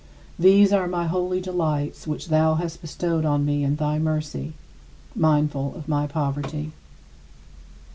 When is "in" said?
3.63-3.75